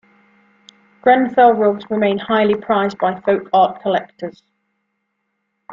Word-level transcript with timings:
Grenfell 1.03 1.53
rugs 1.53 1.85
remain 1.91 2.17
highly 2.17 2.55
prized 2.55 2.97
by 2.97 3.19
folk 3.21 3.47
art 3.53 3.83
collectors. 3.83 4.41